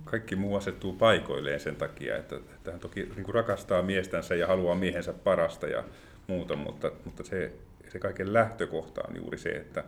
[0.04, 2.36] Kaikki muu asettuu paikoilleen sen takia, että,
[2.72, 5.84] hän toki niin kuin rakastaa miestänsä ja haluaa miehensä parasta ja
[6.28, 7.52] muuta, mutta, mutta se,
[7.92, 9.84] se kaiken lähtökohta on juuri se, että,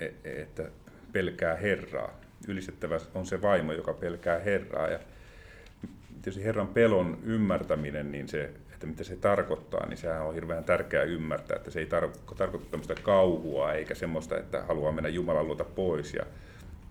[0.00, 0.70] E, että
[1.12, 2.20] pelkää Herraa.
[2.48, 4.88] Ylistettävä on se vaimo, joka pelkää Herraa.
[4.88, 4.98] Ja
[6.12, 11.04] tietysti Herran pelon ymmärtäminen, niin se, että mitä se tarkoittaa, niin sehän on hirveän tärkeää
[11.04, 15.64] ymmärtää, että se ei tar- tarkoita tämmöistä kauhua eikä semmoista, että haluaa mennä Jumalan luota
[15.64, 16.26] pois ja,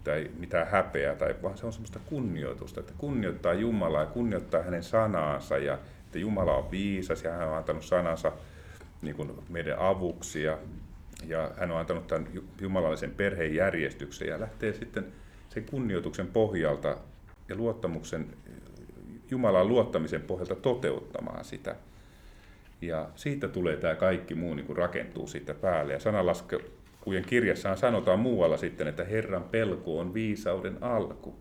[0.03, 4.83] tai mitään häpeää, tai vaan se on semmoista kunnioitusta, että kunnioittaa Jumalaa ja kunnioittaa hänen
[4.83, 5.73] sanaansa ja
[6.05, 8.31] että Jumala on viisas ja hän on antanut sanansa
[9.01, 10.57] niin kuin meidän avuksi ja
[11.27, 12.27] ja hän on antanut tämän
[12.61, 15.05] jumalallisen perhejärjestyksen ja lähtee sitten
[15.49, 16.97] sen kunnioituksen pohjalta
[17.49, 18.27] ja luottamuksen,
[19.31, 21.75] Jumalan luottamisen pohjalta toteuttamaan sitä.
[22.81, 25.93] Ja siitä tulee tämä kaikki muu niin kuin rakentuu siitä päälle.
[25.93, 31.35] Ja sanalaskujen kirjassaan sanotaan muualla sitten, että Herran pelko on viisauden alku.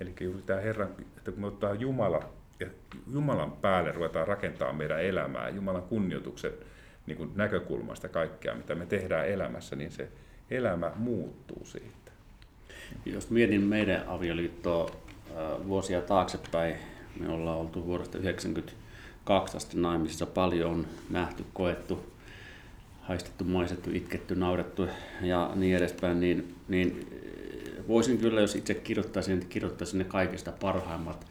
[0.00, 2.22] Eli juuri tämä Herran, että kun me ottaa Jumala,
[2.60, 2.66] ja
[3.12, 6.52] Jumalan päälle ruvetaan rakentamaan meidän elämää, Jumalan kunnioituksen
[7.06, 10.08] niin kuin näkökulmasta kaikkea, mitä me tehdään elämässä, niin se
[10.50, 12.12] elämä muuttuu siitä.
[13.06, 14.90] Jos mietin meidän avioliittoa
[15.66, 16.76] vuosia taaksepäin,
[17.20, 22.12] me ollaan oltu vuodesta 1992 asti naimisissa paljon on nähty, koettu,
[23.00, 24.88] haistettu, maistettu, itketty, naurettu
[25.22, 27.10] ja niin edespäin, niin, niin
[27.88, 31.26] voisin kyllä, jos itse kirjoittaisin, että kirjoittaisin ne kaikista parhaimmat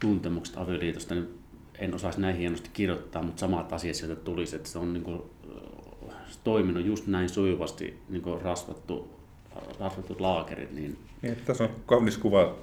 [0.00, 1.28] tuntemukset avioliitosta, niin
[1.78, 5.22] en osaisi näin hienosti kirjoittaa, mutta samat asiat sieltä tulisi, että se on niin kuin,
[6.44, 9.10] toiminut just näin sujuvasti niin kuin rasvattu,
[9.80, 10.72] rasvattu laakerit.
[10.72, 10.98] Niin...
[11.22, 12.56] Niin, tässä on kaunis kuva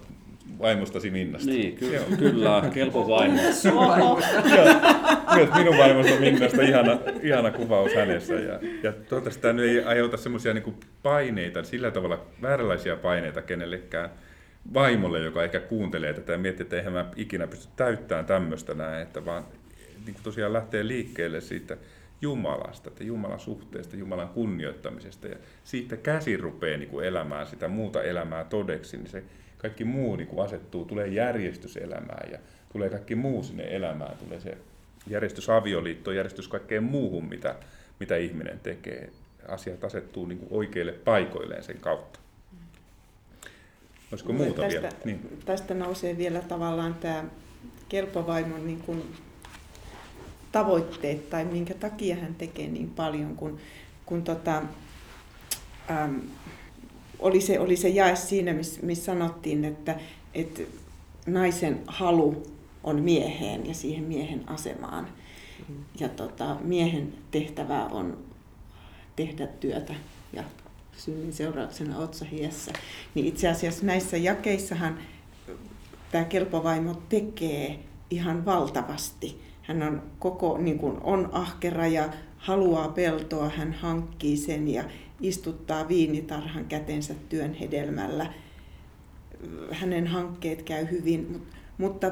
[0.60, 1.52] vaimostasi Minnasta.
[1.52, 3.42] Niin, kyllä, kyllä kelpo vaimo.
[5.36, 8.34] Myös minun vaimosta Minnasta ihana, ihana kuvaus hänessä.
[8.34, 14.10] Ja, ja toivottavasti tämä nyt ei aiheuta semmoisia niin paineita, sillä tavalla vääränlaisia paineita kenellekään
[14.74, 19.04] vaimolle, joka ehkä kuuntelee tätä ja miettii, että eihän mä ikinä pysty täyttämään tämmöistä näin,
[19.04, 19.44] että vaan
[20.06, 21.78] niin kuin tosiaan lähtee liikkeelle siitä
[22.22, 28.04] Jumalasta, että Jumalan suhteesta, Jumalan kunnioittamisesta ja siitä käsi rupeaa niin kuin elämään sitä muuta
[28.04, 29.24] elämää todeksi, niin se
[29.58, 32.40] kaikki muu niin kuin asettuu, tulee järjestys elämään ja
[32.74, 34.58] tulee kaikki muu sinne elämään, tulee se
[35.08, 37.56] järjestys avioliitto, järjestys kaikkeen muuhun, mitä,
[38.00, 39.10] mitä ihminen tekee.
[39.48, 42.20] Asiat asettuu niin kuin oikeille paikoilleen sen kautta.
[44.12, 44.96] Olisiko muuta tästä, vielä?
[45.06, 45.40] Niin.
[45.46, 47.24] Tästä nousee vielä tavallaan tämä
[47.90, 49.04] kelpovaimon niin kuin
[50.56, 53.58] tavoitteet tai minkä takia hän tekee niin paljon, kun,
[54.06, 54.62] kun tota,
[55.92, 56.22] äm,
[57.20, 59.96] oli, se, oli se jae siinä, missä miss sanottiin, että,
[60.34, 60.62] että
[61.28, 62.44] naisen halu
[62.84, 65.08] on mieheen ja siihen miehen asemaan.
[65.70, 65.76] Mm.
[66.00, 68.18] Ja tota, miehen tehtävä on
[69.16, 69.94] tehdä työtä
[70.34, 70.44] ja
[70.98, 72.74] synnin seurauksena otsahiessä.
[73.16, 75.00] Niin itse asiassa näissä jakeissahan
[76.12, 79.46] tämä kelpovaimo tekee ihan valtavasti.
[79.68, 84.84] Hän on koko, niin kuin on ahkera ja haluaa peltoa, hän hankkii sen ja
[85.22, 88.34] istuttaa viinitarhan kätensä työn hedelmällä.
[89.72, 91.48] Hänen hankkeet käy hyvin,
[91.78, 92.12] mutta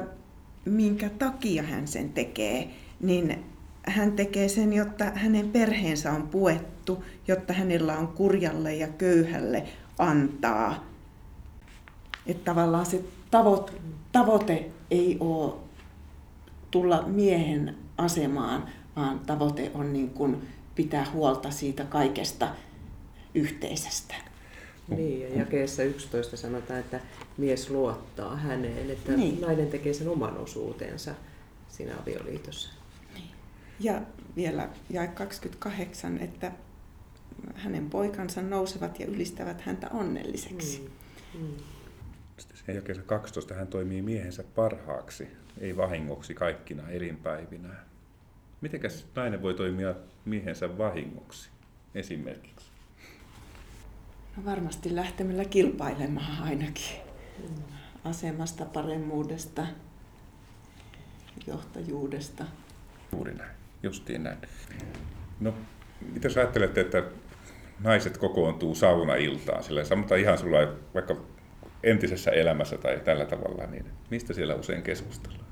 [0.64, 2.68] minkä takia hän sen tekee,
[3.00, 3.44] niin
[3.86, 9.64] hän tekee sen, jotta hänen perheensä on puettu, jotta hänellä on kurjalle ja köyhälle
[9.98, 10.84] antaa.
[12.26, 13.72] Että tavallaan se tavoite,
[14.12, 15.63] tavoite ei ole
[16.74, 22.48] tulla miehen asemaan, vaan tavoite on niin kuin pitää huolta siitä kaikesta
[23.34, 24.14] yhteisestä.
[24.88, 27.00] Niin, ja jakeessa 11 sanotaan, että
[27.36, 29.40] mies luottaa häneen, että niin.
[29.40, 31.14] nainen tekee sen oman osuutensa
[31.68, 32.72] siinä avioliitossa.
[33.14, 33.30] Niin.
[33.80, 34.02] Ja
[34.36, 36.52] vielä jae 28, että
[37.54, 40.90] hänen poikansa nousevat ja ylistävät häntä onnelliseksi.
[41.34, 41.40] Mm.
[41.40, 41.54] Mm.
[42.38, 47.68] Sitten sen jakeessa 12 hän toimii miehensä parhaaksi, ei vahingoksi kaikkina elinpäivinä.
[48.60, 51.50] Mitenkäs nainen voi toimia miehensä vahingoksi
[51.94, 52.70] esimerkiksi?
[54.36, 56.96] No varmasti lähtemällä kilpailemaan ainakin.
[58.04, 59.66] Asemasta, paremmuudesta,
[61.46, 62.44] johtajuudesta.
[63.12, 63.50] Juuri näin,
[63.82, 64.38] justiin näin.
[65.40, 65.54] No,
[66.12, 67.02] mitä sä ajattelette, että
[67.80, 70.58] naiset kokoontuu saunailtaan, sillä sanotaan ihan sulla
[70.94, 71.16] vaikka
[71.82, 75.43] entisessä elämässä tai tällä tavalla, niin mistä siellä usein keskustellaan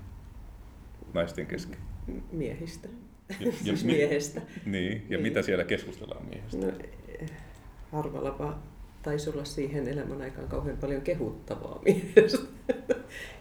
[1.14, 1.78] naisten kesken?
[2.32, 2.88] Miehistä.
[3.40, 4.40] Ja, ja, miehestä.
[4.66, 5.22] Niin, ja niin.
[5.22, 6.66] mitä siellä keskustellaan miehestä?
[6.66, 6.72] No,
[7.92, 8.58] harvallapa
[9.02, 12.46] taisi olla siihen elämän aikaan kauhean paljon kehuttavaa miehestä.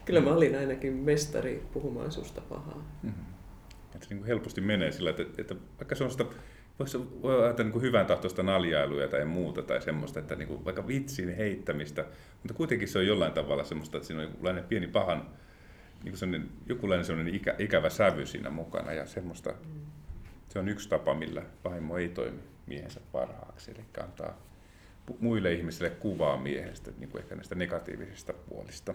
[0.04, 2.84] Kyllä mä olin ainakin mestari puhumaan susta pahaa.
[3.02, 3.24] Mm-hmm.
[3.94, 6.24] Että se niin helposti menee sillä, että, että vaikka se on sitä
[6.78, 10.86] voisi voi ajatella niin hyvän tahtoista naljailuja tai muuta tai semmoista, että niin kuin vaikka
[10.86, 12.04] vitsin heittämistä,
[12.42, 15.26] mutta kuitenkin se on jollain tavalla semmoista, että siinä on pieni pahan,
[16.04, 19.80] niin kuin jokinlainen sellainen ikä, ikävä sävy siinä mukana ja semmoista, mm.
[20.48, 24.38] se on yksi tapa, millä vaimo ei toimi miehensä parhaaksi, eli antaa
[25.20, 28.94] muille ihmisille kuvaa miehestä, niin kuin ehkä näistä negatiivisista puolista.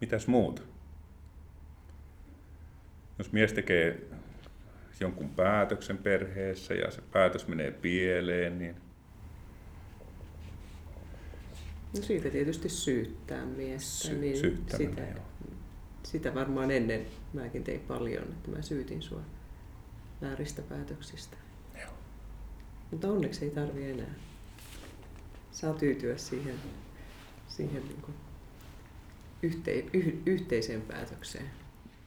[0.00, 0.62] Mitäs muuta?
[3.18, 4.02] Jos mies tekee
[5.00, 8.76] jonkun päätöksen perheessä ja se päätös menee pieleen, niin
[11.96, 14.08] No siitä tietysti syyttää miestä.
[14.08, 15.24] Sy- niin sitä, joo.
[16.16, 19.20] Sitä varmaan ennen mäkin tein paljon, että mä syytin sua
[20.22, 21.36] vääristä päätöksistä.
[21.80, 21.92] Joo.
[22.90, 24.14] Mutta onneksi ei tarvi enää.
[25.52, 26.54] Saa tyytyä siihen,
[27.48, 28.14] siihen niin kuin
[29.42, 31.50] yhte, yh, yhteiseen päätökseen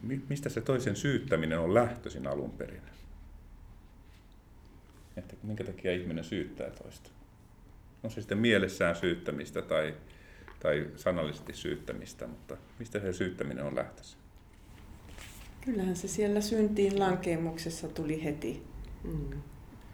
[0.02, 2.82] mistä se toisen syyttäminen on lähtöisin alun perin?
[5.16, 7.10] Että minkä takia ihminen syyttää toista?
[8.02, 9.94] On se sitten mielessään syyttämistä tai,
[10.60, 14.18] tai sanallisesti syyttämistä, mutta mistä se syyttäminen on lähtöisin?
[15.64, 18.62] Kyllähän se siellä syntiin lankeemuksessa tuli heti.
[19.04, 19.42] Mm.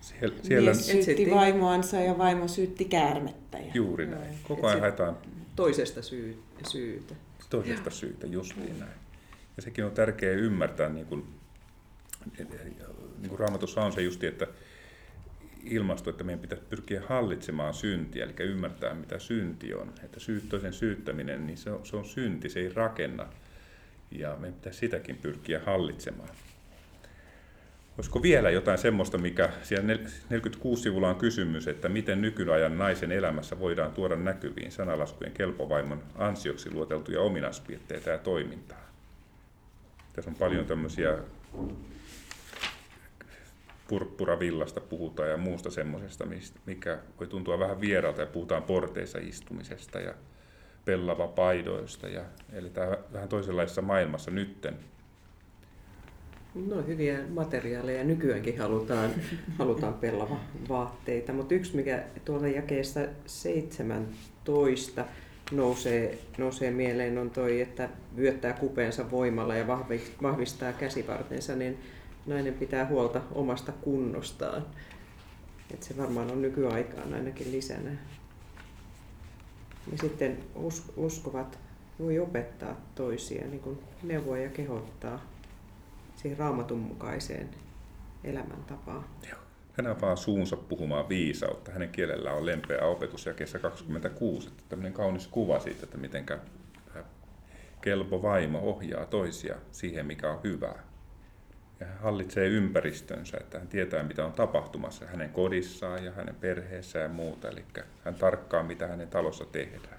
[0.00, 0.70] Siellä, siellä...
[0.70, 3.58] Mies syytti vaimoansa ja vaimo syytti käärmettä.
[3.58, 3.70] Ja...
[3.74, 4.34] Juuri näin.
[4.42, 5.18] Koko ajan haetaan...
[5.56, 7.14] Toisesta syy, syytä.
[7.50, 8.92] Toisesta syytä, justiin näin.
[9.56, 11.26] Ja sekin on tärkeää ymmärtää, niin kuin,
[13.18, 14.46] niin kuin Raamatussa on se justi, että
[15.70, 19.92] ilmasto, että meidän pitäisi pyrkiä hallitsemaan syntiä, eli ymmärtää mitä synti on.
[20.04, 23.26] Että syy, toisen syyttäminen, niin se on, se on synti, se ei rakenna.
[24.10, 26.28] Ja meidän pitäisi sitäkin pyrkiä hallitsemaan.
[27.98, 33.58] Olisiko vielä jotain semmoista, mikä siellä 46 sivulla on kysymys, että miten nykyajan naisen elämässä
[33.58, 38.86] voidaan tuoda näkyviin sanalaskujen kelpovaimon ansioksi luoteltuja ominaispiirteitä ja toimintaa?
[40.12, 41.18] Tässä on paljon tämmöisiä
[43.88, 46.26] purppuravillasta puhutaan ja muusta semmoisesta,
[46.66, 50.14] mikä voi tuntua vähän vieraalta ja puhutaan porteissa istumisesta ja
[50.84, 52.08] pellava paidoista.
[52.08, 52.22] Ja,
[52.52, 54.74] eli tämä vähän toisenlaisessa maailmassa nytten.
[56.54, 58.04] No hyviä materiaaleja.
[58.04, 59.10] Nykyäänkin halutaan,
[59.58, 65.04] halutaan pellava vaatteita, mutta yksi mikä tuolla jakeessa 17
[65.52, 69.66] nousee, nousee mieleen on toi, että vyöttää kupeensa voimalla ja
[70.22, 71.78] vahvistaa käsivartensa, niin
[72.26, 74.66] nainen pitää huolta omasta kunnostaan.
[75.74, 77.90] Et se varmaan on nykyaikaan ainakin lisänä.
[79.92, 80.38] Ja sitten
[80.96, 81.58] uskovat
[81.98, 85.26] voi opettaa toisia, niin kuin neuvoa ja kehottaa
[86.16, 87.48] siihen raamatun mukaiseen
[88.24, 89.04] elämäntapaan.
[89.72, 91.72] Hän avaa suunsa puhumaan viisautta.
[91.72, 94.48] Hänen kielellään on lempeä opetus ja kesä 26.
[94.48, 96.26] Että tämmöinen kaunis kuva siitä, että miten
[97.80, 100.82] kelpo vaimo ohjaa toisia siihen, mikä on hyvää.
[101.80, 107.02] Ja hän hallitsee ympäristönsä, että hän tietää, mitä on tapahtumassa hänen kodissaan ja hänen perheessään
[107.02, 107.48] ja muuta.
[107.48, 107.64] Eli
[108.04, 109.98] hän tarkkaa, mitä hänen talossa tehdään.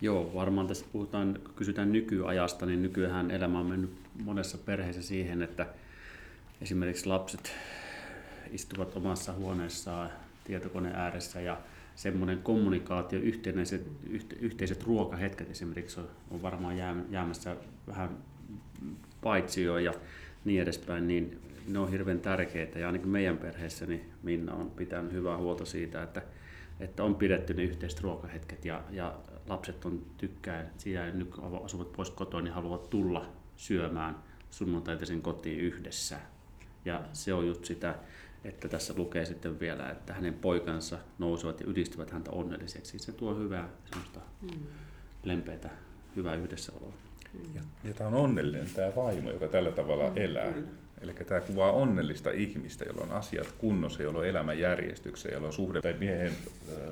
[0.00, 3.90] Joo, varmaan tässä puhutaan, kysytään nykyajasta, niin nykyään elämä on mennyt
[4.24, 5.66] monessa perheessä siihen, että
[6.60, 7.52] esimerkiksi lapset
[8.50, 10.10] istuvat omassa huoneessaan
[10.44, 11.60] tietokoneen ääressä ja
[11.96, 16.76] semmoinen kommunikaatio, yhtenäiset, yhte, yhteiset ruokahetket esimerkiksi on, on varmaan
[17.10, 17.56] jäämässä
[17.86, 18.10] vähän
[19.22, 19.92] paitsio ja
[20.44, 25.12] niin edespäin, niin ne on hirveän tärkeitä ja ainakin meidän perheessä niin Minna on pitänyt
[25.12, 26.22] hyvää huolta siitä, että,
[26.80, 29.18] että on pidetty ne yhteiset ruokahetket ja, ja
[29.48, 31.30] lapset on tykkää, siitä nyt
[31.64, 34.16] asuvat pois kotoa, niin haluavat tulla syömään
[34.50, 36.18] sunnuntaisin kotiin yhdessä.
[36.84, 37.94] Ja se on just sitä,
[38.44, 42.98] että tässä lukee sitten vielä, että hänen poikansa nousevat ja ylistävät häntä onnelliseksi.
[42.98, 44.66] Se tuo hyvää semmoista mm.
[45.24, 45.70] lempeitä,
[46.16, 46.92] hyvää yhdessäoloa.
[47.32, 47.54] Mm.
[47.54, 50.16] Ja, ja tämä on onnellinen tämä vaimo, joka tällä tavalla mm.
[50.16, 50.52] elää.
[51.00, 55.52] Eli tämä kuvaa onnellista ihmistä, jolla on asiat kunnossa, jolla on elämän järjestyksessä, jolla on
[55.52, 56.32] suhde tai miehen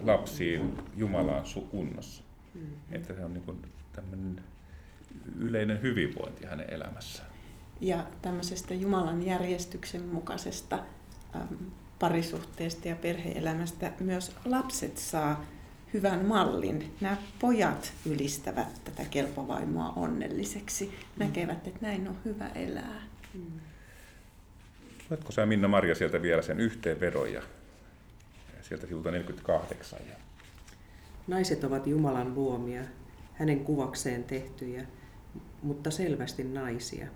[0.02, 2.22] lapsiin Jumalaan kunnossa.
[2.54, 2.60] Mm.
[2.92, 3.62] Että se on niin
[3.92, 4.44] tämmöinen
[5.38, 7.28] yleinen hyvinvointi hänen elämässään.
[7.80, 10.78] Ja tämmöisestä Jumalan järjestyksen mukaisesta
[11.98, 15.44] parisuhteesta ja perheelämästä myös lapset saa
[15.94, 16.94] hyvän mallin.
[17.00, 21.24] Nämä pojat ylistävät tätä kelpovaimoa onnelliseksi, mm.
[21.24, 23.02] näkevät, että näin on hyvä elää.
[23.34, 23.60] Mm.
[25.10, 27.42] Luetko sä Minna Marja sieltä vielä sen yhteenvedon ja
[28.62, 29.98] sieltä sivulta 48?
[30.08, 30.14] Ja...
[31.26, 32.82] Naiset ovat Jumalan luomia,
[33.34, 34.84] hänen kuvakseen tehtyjä,
[35.62, 37.06] mutta selvästi naisia.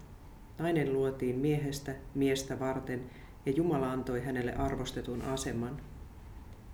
[0.58, 3.10] Nainen luotiin miehestä miestä varten
[3.46, 5.80] ja Jumala antoi hänelle arvostetun aseman.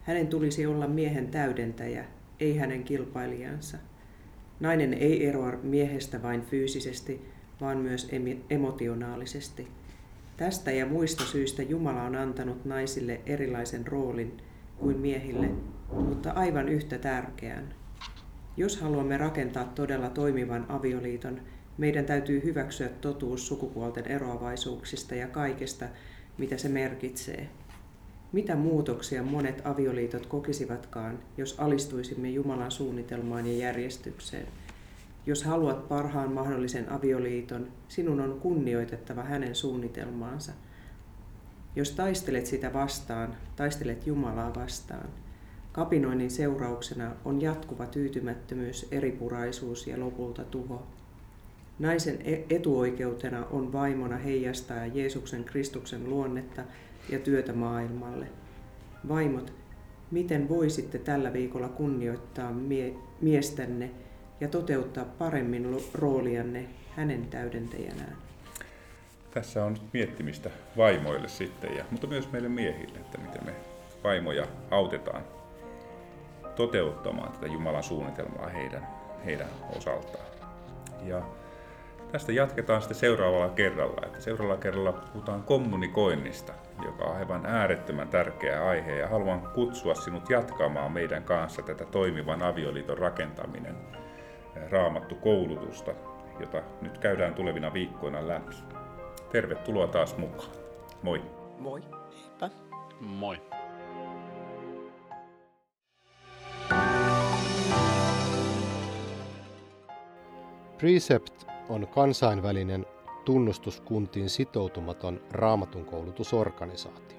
[0.08, 2.04] Hänen tulisi olla miehen täydentäjä,
[2.40, 3.78] ei hänen kilpailijansa.
[4.60, 7.28] Nainen ei eroa miehestä vain fyysisesti,
[7.60, 8.10] vaan myös
[8.50, 9.68] emotionaalisesti.
[10.36, 14.36] Tästä ja muista syistä Jumala on antanut naisille erilaisen roolin
[14.78, 15.50] kuin miehille,
[15.92, 17.74] mutta aivan yhtä tärkeän.
[18.56, 21.40] Jos haluamme rakentaa todella toimivan avioliiton,
[21.78, 25.86] meidän täytyy hyväksyä totuus sukupuolten eroavaisuuksista ja kaikesta,
[26.38, 27.48] mitä se merkitsee.
[28.32, 34.46] Mitä muutoksia monet avioliitot kokisivatkaan, jos alistuisimme Jumalan suunnitelmaan ja järjestykseen?
[35.26, 40.52] Jos haluat parhaan mahdollisen avioliiton, sinun on kunnioitettava hänen suunnitelmaansa.
[41.76, 45.08] Jos taistelet sitä vastaan, taistelet Jumalaa vastaan.
[45.72, 50.86] Kapinoinnin seurauksena on jatkuva tyytymättömyys, eripuraisuus ja lopulta tuho.
[51.78, 56.64] Naisen e- etuoikeutena on vaimona heijastaa Jeesuksen Kristuksen luonnetta
[57.08, 58.26] ja työtä maailmalle.
[59.08, 59.52] Vaimot,
[60.10, 63.90] miten voisitte tällä viikolla kunnioittaa mie- miestänne
[64.40, 68.16] ja toteuttaa paremmin roolianne hänen täydentäjänään?
[69.30, 73.52] Tässä on miettimistä vaimoille sitten, ja, mutta myös meille miehille, että miten me
[74.04, 75.22] vaimoja autetaan
[76.56, 78.86] toteuttamaan tätä Jumalan suunnitelmaa heidän,
[79.24, 80.24] heidän osaltaan.
[81.04, 81.22] Ja
[82.12, 84.06] Tästä jatketaan sitten seuraavalla kerralla.
[84.06, 86.52] Että seuraavalla kerralla puhutaan kommunikoinnista,
[86.84, 92.42] joka on aivan äärettömän tärkeä aihe ja haluan kutsua sinut jatkamaan meidän kanssa tätä toimivan
[92.42, 93.76] avioliiton rakentaminen
[94.70, 95.94] raamattu koulutusta,
[96.40, 98.56] jota nyt käydään tulevina viikkoina läpi.
[99.32, 100.50] Tervetuloa taas mukaan.
[101.02, 101.22] Moi.
[101.58, 101.82] Moi.
[102.40, 102.50] Heipä.
[103.00, 103.40] Moi.
[110.78, 112.86] Precept on kansainvälinen
[113.24, 117.18] tunnustuskuntiin sitoutumaton raamatun koulutusorganisaatio.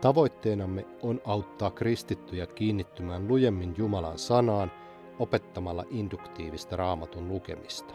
[0.00, 4.72] Tavoitteenamme on auttaa kristittyjä kiinnittymään lujemmin Jumalan sanaan
[5.18, 7.94] opettamalla induktiivista raamatun lukemista.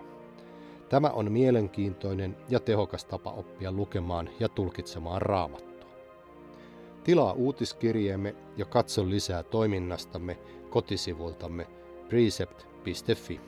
[0.89, 5.89] Tämä on mielenkiintoinen ja tehokas tapa oppia lukemaan ja tulkitsemaan raamattua.
[7.03, 10.38] Tilaa uutiskirjeemme ja katso lisää toiminnastamme
[10.70, 11.67] kotisivultamme
[12.09, 13.41] precept.fi.